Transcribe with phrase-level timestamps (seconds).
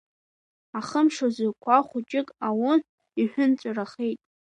[0.79, 2.79] Ахымш рзы қәа хәыҷык аун,
[3.21, 4.19] иҳәынҵәарахеит.